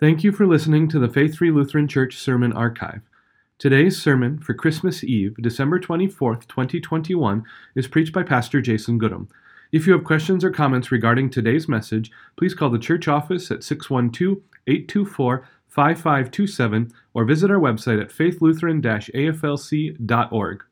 [0.00, 3.00] Thank you for listening to the Faith Free Lutheran Church Sermon Archive.
[3.58, 7.42] Today's sermon for Christmas Eve, December 24th, 2021,
[7.74, 9.28] is preached by Pastor Jason Goodham.
[9.72, 13.64] If you have questions or comments regarding today's message, please call the church office at
[13.64, 20.62] 612 824 5527 or visit our website at faithlutheran aflc.org.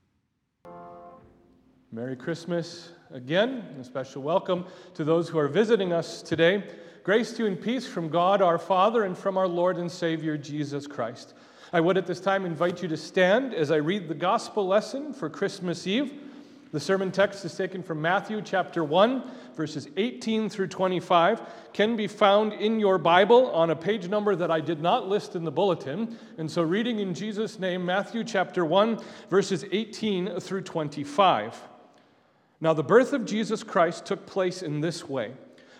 [1.91, 6.63] Merry Christmas again, and a special welcome to those who are visiting us today.
[7.07, 10.37] Grace to you and peace from God our Father and from our Lord and Savior
[10.37, 11.35] Jesus Christ.
[11.73, 15.13] I would at this time invite you to stand as I read the gospel lesson
[15.13, 16.13] for Christmas Eve.
[16.73, 19.23] The sermon text is taken from Matthew chapter 1,
[19.55, 21.43] verses 18 through 25,
[21.73, 25.37] can be found in your Bible on a page number that I did not list
[25.37, 26.19] in the bulletin.
[26.39, 28.99] And so, reading in Jesus' name, Matthew chapter 1,
[29.31, 31.57] verses 18 through 25.
[32.61, 35.35] Now, the birth of Jesus Christ took place in this way.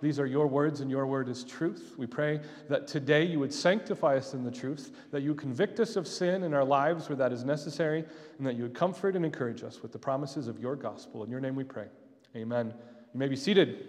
[0.00, 1.94] these are your words, and your word is truth.
[1.98, 5.96] We pray that today you would sanctify us in the truth, that you convict us
[5.96, 8.04] of sin in our lives where that is necessary,
[8.38, 11.22] and that you would comfort and encourage us with the promises of your gospel.
[11.22, 11.86] In your name we pray.
[12.34, 12.72] Amen.
[13.12, 13.86] You may be seated.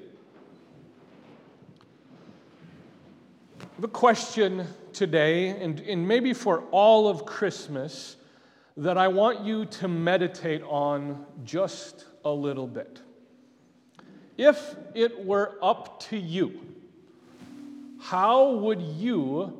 [3.81, 8.17] A question today, and, and maybe for all of Christmas,
[8.77, 13.01] that I want you to meditate on just a little bit.
[14.37, 16.59] If it were up to you,
[17.99, 19.57] how would you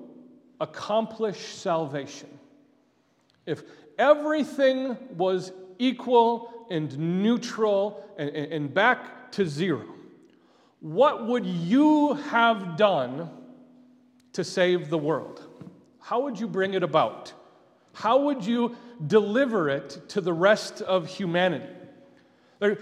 [0.60, 2.30] accomplish salvation?
[3.46, 3.64] If
[3.98, 9.86] everything was equal and neutral and, and, back to zero,
[10.80, 13.30] what would you have done
[14.34, 15.44] to save the world?
[16.00, 17.34] How would you bring it about?
[17.94, 21.81] How would you deliver it to the rest of humanity?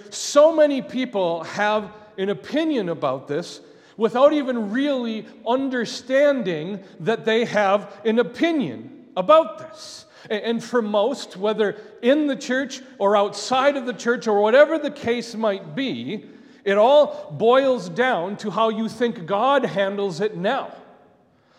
[0.10, 3.62] So many people have an opinion about this
[3.98, 10.06] without even really understanding that they have an opinion about this.
[10.30, 14.92] And for most, whether in the church or outside of the church or whatever the
[14.92, 16.26] case might be,
[16.66, 20.74] it all boils down to how you think God handles it now.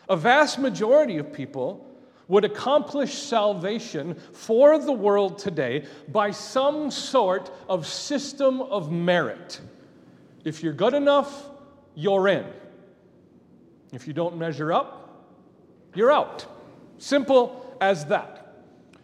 [0.09, 1.87] A vast majority of people
[2.31, 9.61] would accomplish salvation for the world today by some sort of system of merit.
[10.45, 11.51] If you're good enough,
[11.97, 12.47] you're in.
[13.93, 15.27] If you don't measure up,
[15.93, 16.47] you're out.
[16.99, 18.37] Simple as that.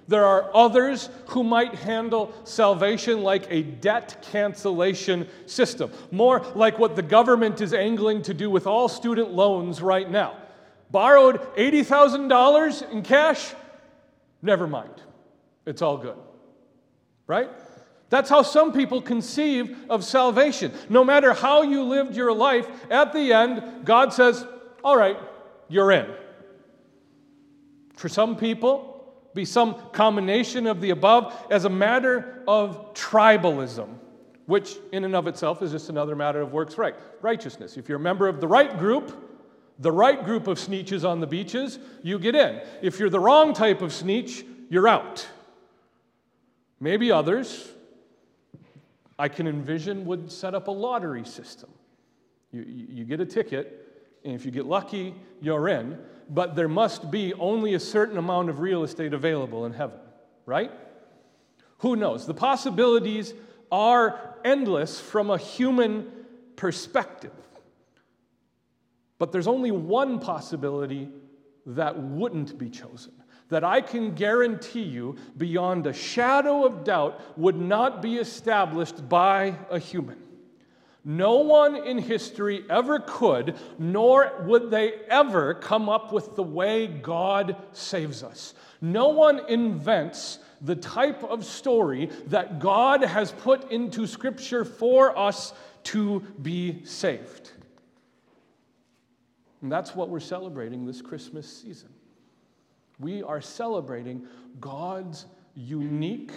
[0.07, 6.95] There are others who might handle salvation like a debt cancellation system, more like what
[6.95, 10.37] the government is angling to do with all student loans right now
[10.91, 13.55] borrowed $80,000 in cash,
[14.43, 15.03] never mind.
[15.67, 16.17] It's all good.
[17.27, 17.51] Right?
[18.09, 20.73] That's how some people conceive of salvation.
[20.89, 24.47] No matter how you lived your life, at the end, God says,
[24.85, 25.19] All right,
[25.69, 26.07] you're in.
[27.95, 33.89] For some people, be some combination of the above as a matter of tribalism,
[34.47, 37.77] which in and of itself is just another matter of works right, righteousness.
[37.77, 39.26] If you're a member of the right group,
[39.79, 42.61] the right group of sneetches on the beaches, you get in.
[42.83, 45.27] If you're the wrong type of sneetch, you're out.
[46.81, 47.69] Maybe others,
[49.19, 51.71] I can envision, would set up a lottery system.
[52.53, 55.99] You, you get a ticket, and if you get lucky, you're in,
[56.29, 59.99] but there must be only a certain amount of real estate available in heaven,
[60.45, 60.71] right?
[61.79, 62.27] Who knows?
[62.27, 63.34] The possibilities
[63.71, 66.11] are endless from a human
[66.57, 67.33] perspective.
[69.18, 71.09] But there's only one possibility
[71.66, 73.13] that wouldn't be chosen,
[73.48, 79.57] that I can guarantee you, beyond a shadow of doubt, would not be established by
[79.71, 80.18] a human.
[81.09, 86.89] No one in history ever could, nor would they ever come up with the way
[86.89, 88.54] God saves us.
[88.80, 95.53] No one invents the type of story that God has put into Scripture for us
[95.84, 97.53] to be saved.
[99.63, 101.89] And that's what we're celebrating this Christmas season.
[102.99, 104.27] We are celebrating
[104.61, 106.33] God's unique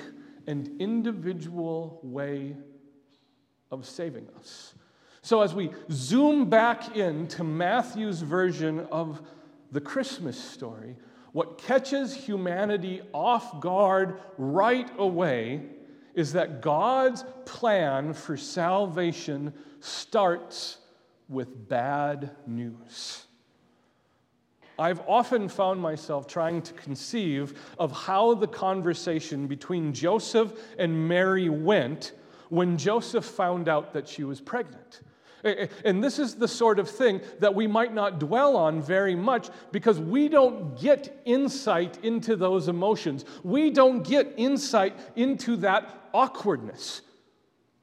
[0.47, 2.55] and individual way
[3.71, 4.73] of saving us.
[5.21, 9.21] So, as we zoom back into Matthew's version of
[9.71, 10.95] the Christmas story,
[11.33, 15.61] what catches humanity off guard right away
[16.15, 20.77] is that God's plan for salvation starts
[21.29, 23.25] with bad news.
[24.77, 31.49] I've often found myself trying to conceive of how the conversation between Joseph and Mary
[31.49, 32.13] went
[32.49, 35.01] when Joseph found out that she was pregnant.
[35.85, 39.49] And this is the sort of thing that we might not dwell on very much
[39.71, 43.23] because we don't get insight into those emotions.
[43.43, 47.01] We don't get insight into that awkwardness.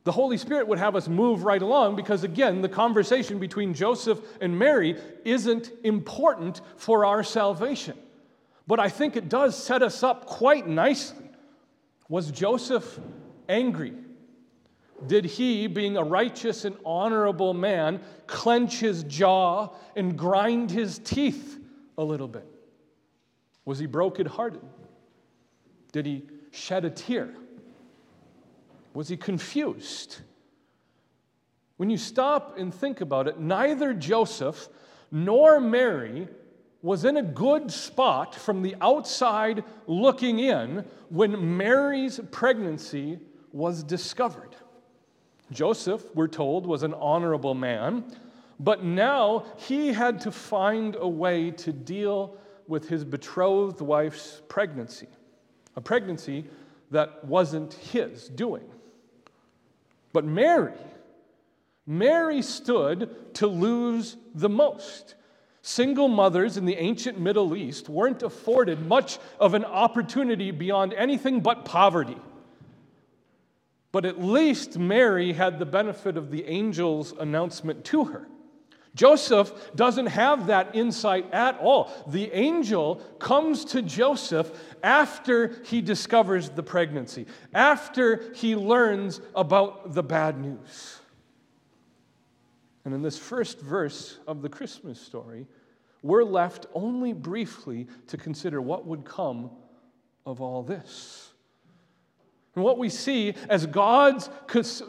[0.07, 4.21] The Holy Spirit would have us move right along because, again, the conversation between Joseph
[4.41, 7.99] and Mary isn't important for our salvation.
[8.69, 11.29] But I think it does set us up quite nicely.
[12.09, 13.01] Was Joseph
[13.49, 13.95] angry?
[15.09, 21.59] Did he, being a righteous and honorable man, clench his jaw and grind his teeth
[21.99, 22.47] a little bit?
[23.65, 24.63] Was he brokenhearted?
[25.91, 27.35] Did he shed a tear?
[28.97, 30.21] Was he confused?
[31.77, 34.71] When you stop and think about it, neither Joseph
[35.13, 36.29] nor Mary
[36.81, 43.19] was in a good spot from the outside looking in when Mary's pregnancy
[43.53, 44.57] was discovered.
[45.53, 48.03] Joseph, we're told, was an honorable man,
[48.59, 55.09] but now he had to find a way to deal with his betrothed wife's pregnancy,
[55.77, 56.47] a pregnancy
[56.91, 58.65] that wasn't his doing.
[60.17, 60.73] But Mary,
[61.87, 65.15] Mary stood to lose the most.
[65.61, 71.41] Single mothers in the ancient Middle East weren't afforded much of an opportunity beyond anything
[71.41, 72.17] but poverty.
[73.93, 78.27] But at least Mary had the benefit of the angel's announcement to her.
[78.97, 81.93] Joseph doesn't have that insight at all.
[82.09, 84.51] The angel comes to Joseph
[84.83, 90.99] after he discovers the pregnancy, after he learns about the bad news.
[92.87, 95.47] And in this first verse of the Christmas story,
[96.03, 99.51] we're left only briefly to consider what would come
[100.25, 101.33] of all this.
[102.57, 104.31] And what we see as God's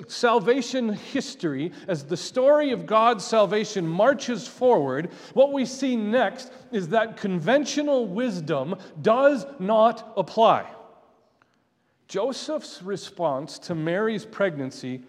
[0.08, 6.88] salvation history, as the story of God's salvation marches forward, what we see next is
[6.90, 10.66] that conventional wisdom does not apply.
[12.08, 15.04] Joseph's response to Mary's pregnancy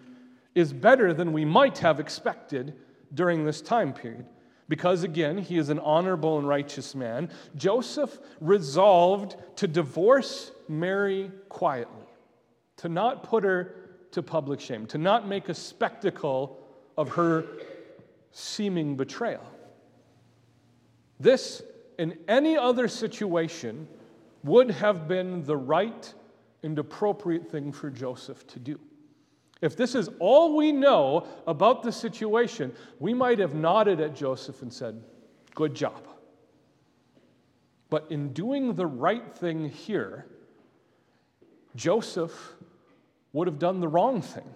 [0.53, 2.73] is better than we might have expected
[3.13, 4.25] during this time period.
[4.67, 12.08] Because again, he is an honorable and righteous man, Joseph resolved to divorce Mary quietly
[12.79, 13.75] to not put her
[14.11, 16.57] to public shame, to not make a spectacle
[16.97, 17.45] of her
[18.31, 19.43] seeming betrayal.
[21.19, 21.61] This,
[21.97, 23.87] in any other situation,
[24.43, 26.13] would have been the right
[26.63, 28.79] and appropriate thing for Joseph to do.
[29.61, 34.61] If this is all we know about the situation, we might have nodded at Joseph
[34.61, 35.03] and said,
[35.53, 36.07] Good job.
[37.89, 40.27] But in doing the right thing here,
[41.75, 42.55] Joseph
[43.33, 44.49] would have done the wrong thing.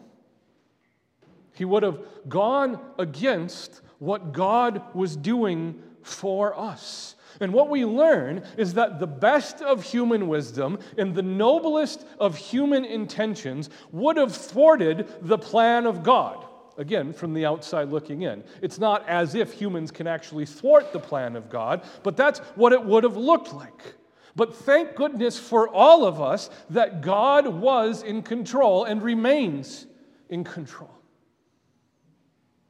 [1.54, 7.16] He would have gone against what God was doing for us.
[7.40, 12.38] And what we learn is that the best of human wisdom and the noblest of
[12.38, 16.46] human intentions would have thwarted the plan of God.
[16.78, 18.44] Again, from the outside looking in.
[18.62, 22.74] It's not as if humans can actually thwart the plan of God, but that's what
[22.74, 23.96] it would have looked like.
[24.36, 29.86] But thank goodness for all of us that God was in control and remains
[30.30, 30.90] in control.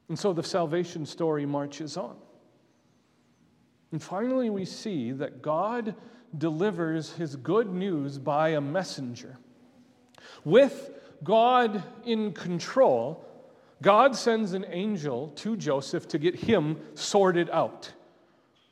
[0.10, 2.16] And so the salvation story marches on.
[3.92, 5.96] And finally, we see that God
[6.38, 9.38] delivers his good news by a messenger.
[10.44, 10.92] With
[11.24, 13.26] God in control,
[13.82, 17.92] God sends an angel to Joseph to get him sorted out.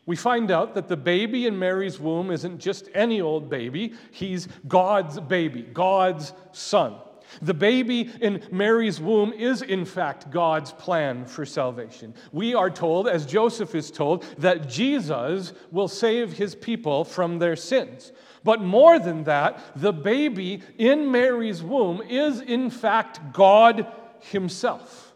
[0.05, 4.47] We find out that the baby in Mary's womb isn't just any old baby, he's
[4.67, 6.95] God's baby, God's son.
[7.41, 12.13] The baby in Mary's womb is, in fact, God's plan for salvation.
[12.33, 17.55] We are told, as Joseph is told, that Jesus will save his people from their
[17.55, 18.11] sins.
[18.43, 23.87] But more than that, the baby in Mary's womb is in fact God
[24.19, 25.13] Himself.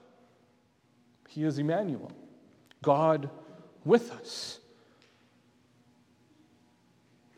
[1.29, 2.11] He is Emmanuel,
[2.81, 3.29] God
[3.83, 4.59] with us.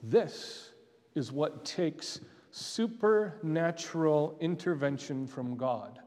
[0.10, 0.72] This
[1.16, 2.22] is what takes
[2.52, 6.00] supernatural intervention from God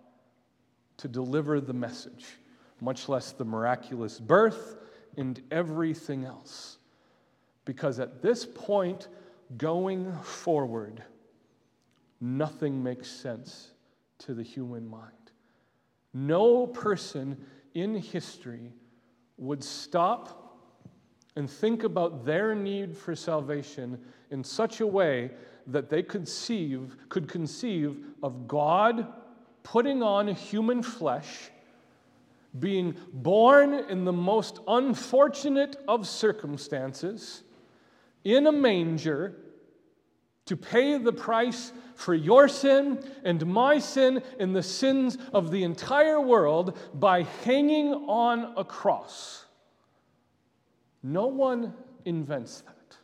[0.97, 2.39] to deliver the message,
[2.81, 4.77] much less the miraculous birth
[5.19, 6.79] and everything else.
[7.67, 9.09] Because at this point,
[9.59, 11.03] going forward,
[12.23, 13.73] nothing makes sense
[14.21, 15.13] to the human mind.
[16.15, 17.37] No person
[17.75, 18.73] in history
[19.37, 20.50] would stop
[21.37, 23.99] and think about their need for salvation
[24.31, 25.31] in such a way
[25.67, 29.07] that they conceive, could conceive of God
[29.63, 31.51] putting on human flesh,
[32.59, 37.43] being born in the most unfortunate of circumstances,
[38.25, 39.37] in a manger,
[40.47, 45.63] to pay the price for your sin and my sin and the sins of the
[45.63, 49.45] entire world by hanging on a cross.
[51.03, 52.97] No one invents that.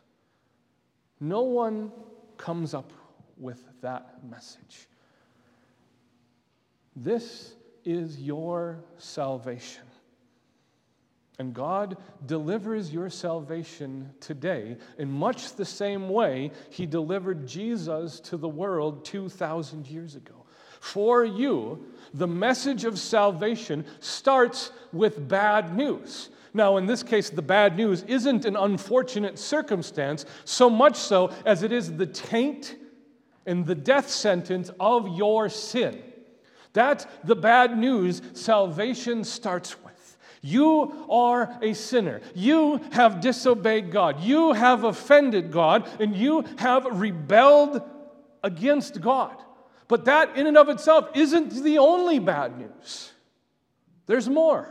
[1.19, 1.91] No one
[2.37, 2.93] comes up
[3.37, 4.87] with that message.
[6.95, 9.83] This is your salvation.
[11.39, 18.37] And God delivers your salvation today in much the same way He delivered Jesus to
[18.37, 20.33] the world 2,000 years ago.
[20.79, 26.29] For you, the message of salvation starts with bad news.
[26.53, 31.63] Now, in this case, the bad news isn't an unfortunate circumstance, so much so as
[31.63, 32.75] it is the taint
[33.45, 36.01] and the death sentence of your sin.
[36.73, 40.17] That's the bad news salvation starts with.
[40.41, 42.21] You are a sinner.
[42.35, 44.21] You have disobeyed God.
[44.21, 47.81] You have offended God, and you have rebelled
[48.43, 49.35] against God.
[49.87, 53.11] But that, in and of itself, isn't the only bad news.
[54.05, 54.69] There's more.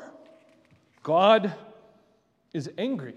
[1.02, 1.54] God
[2.56, 3.14] is angry.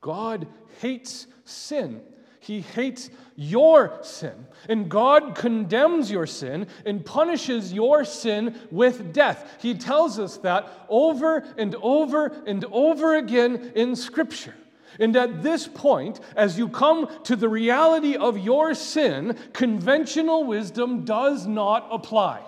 [0.00, 0.48] God
[0.80, 2.02] hates sin.
[2.40, 4.46] He hates your sin.
[4.68, 9.58] And God condemns your sin and punishes your sin with death.
[9.62, 14.56] He tells us that over and over and over again in Scripture.
[14.98, 21.04] And at this point, as you come to the reality of your sin, conventional wisdom
[21.04, 22.42] does not apply.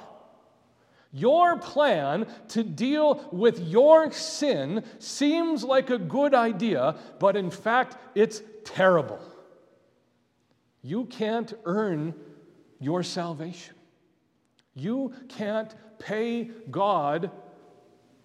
[1.16, 7.96] Your plan to deal with your sin seems like a good idea, but in fact,
[8.16, 9.20] it's terrible.
[10.82, 12.14] You can't earn
[12.80, 13.76] your salvation.
[14.74, 17.30] You can't pay God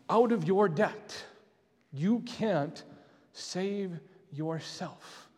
[0.10, 1.24] out of your debt.
[1.94, 2.84] You can't
[3.34, 4.00] save
[4.32, 5.30] yourself.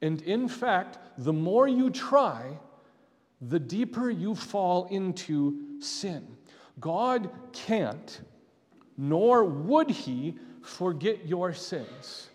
[0.00, 2.60] And in fact, the more you try,
[3.40, 6.35] the deeper you fall into sin.
[6.78, 8.20] God can't,
[8.96, 12.28] nor would He, forget your sins.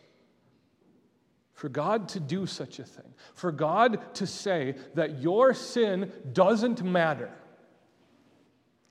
[1.54, 6.82] For God to do such a thing, for God to say that your sin doesn't
[6.82, 7.32] matter,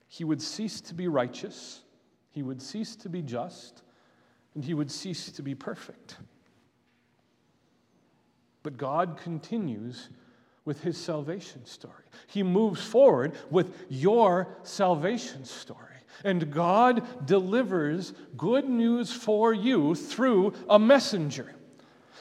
[0.07, 1.81] He would cease to be righteous,
[2.31, 3.83] He would cease to be just,
[4.55, 6.17] and He would cease to be perfect.
[8.63, 10.11] But God continues
[10.65, 12.05] with his salvation story.
[12.27, 15.87] He moves forward with your salvation story.
[16.25, 21.55] And God delivers good news for you through a messenger.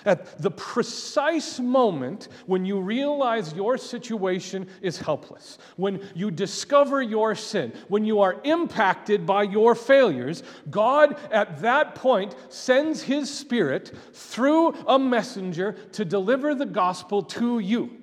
[0.05, 7.35] At the precise moment when you realize your situation is helpless, when you discover your
[7.35, 13.91] sin, when you are impacted by your failures, God at that point sends His Spirit
[14.13, 17.98] through a messenger to deliver the gospel to you.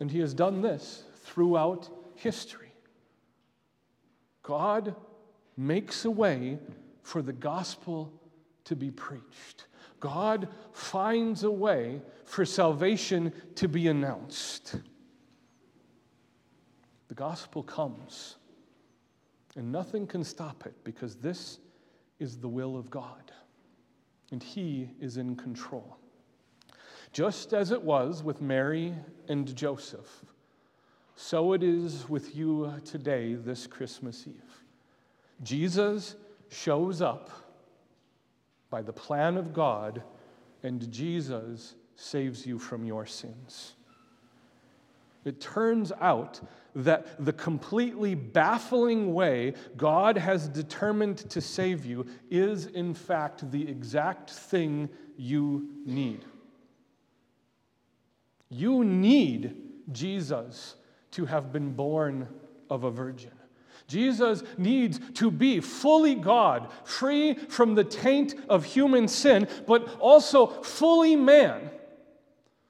[0.00, 2.72] And he has done this throughout history.
[4.42, 4.94] God
[5.56, 6.58] makes a way
[7.02, 8.12] for the gospel
[8.64, 9.66] to be preached.
[10.00, 14.76] God finds a way for salvation to be announced.
[17.08, 18.36] The gospel comes,
[19.56, 21.58] and nothing can stop it because this
[22.18, 23.32] is the will of God,
[24.32, 25.96] and He is in control.
[27.12, 28.94] Just as it was with Mary
[29.28, 30.24] and Joseph,
[31.14, 34.64] so it is with you today, this Christmas Eve.
[35.42, 36.16] Jesus
[36.50, 37.30] shows up
[38.68, 40.02] by the plan of God,
[40.62, 43.72] and Jesus saves you from your sins.
[45.24, 46.40] It turns out
[46.74, 53.66] that the completely baffling way God has determined to save you is, in fact, the
[53.68, 56.24] exact thing you need.
[58.48, 59.56] You need
[59.92, 60.76] Jesus
[61.12, 62.28] to have been born
[62.70, 63.32] of a virgin.
[63.88, 70.46] Jesus needs to be fully God, free from the taint of human sin, but also
[70.62, 71.70] fully man.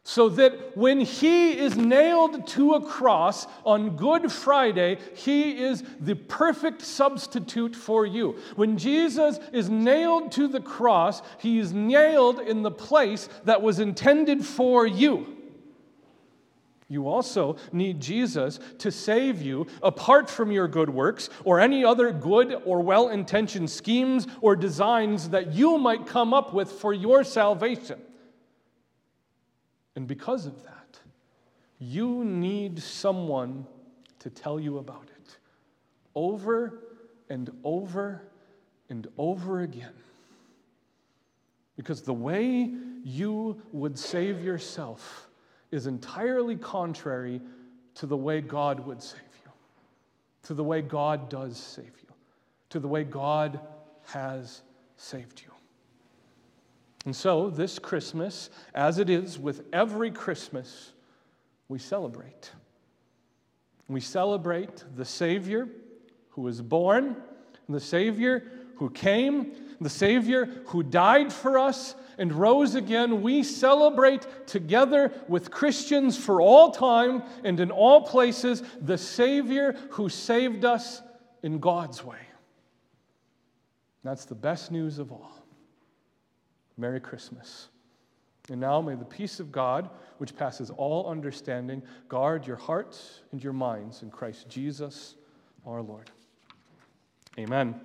[0.02, 6.14] So that when he is nailed to a cross on Good Friday, he is the
[6.14, 8.38] perfect substitute for you.
[8.54, 13.80] When Jesus is nailed to the cross, he is nailed in the place that was
[13.80, 15.35] intended for you.
[16.88, 22.12] You also need Jesus to save you apart from your good works or any other
[22.12, 27.24] good or well intentioned schemes or designs that you might come up with for your
[27.24, 28.00] salvation.
[29.96, 31.00] And because of that,
[31.78, 33.66] you need someone
[34.20, 35.38] to tell you about it
[36.14, 36.82] over
[37.28, 38.22] and over
[38.88, 39.92] and over again.
[41.76, 42.70] Because the way
[43.04, 45.28] you would save yourself
[45.70, 47.40] is entirely contrary
[47.94, 49.50] to the way God would save you,
[50.44, 52.14] to the way God does save you,
[52.70, 53.60] to the way God
[54.06, 54.62] has
[54.96, 55.52] saved you.
[57.04, 60.92] And so, this Christmas, as it is with every Christmas,
[61.68, 62.50] we celebrate.
[63.88, 65.68] We celebrate the Savior
[66.30, 67.16] who was born,
[67.68, 74.26] the Savior who came, the Savior who died for us and rose again, we celebrate
[74.46, 81.02] together with Christians for all time and in all places the Savior who saved us
[81.42, 82.18] in God's way.
[84.02, 85.32] That's the best news of all.
[86.78, 87.68] Merry Christmas.
[88.48, 93.42] And now may the peace of God, which passes all understanding, guard your hearts and
[93.42, 95.16] your minds in Christ Jesus
[95.66, 96.10] our Lord.
[97.38, 97.80] Amen.